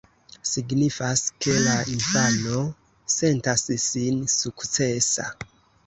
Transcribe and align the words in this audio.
Signifas, 0.51 1.21
ke 1.45 1.53
la 1.67 1.75
infano 1.97 2.65
sentas 3.19 3.69
sin 3.87 4.21
sukcesa. 4.43 5.33